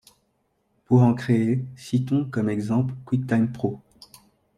[0.85, 3.83] Pour en créer, citons comme exemple, QuickTime Pro.